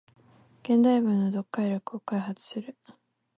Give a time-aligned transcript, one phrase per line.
[0.63, 2.75] 現代文の読解力を開発する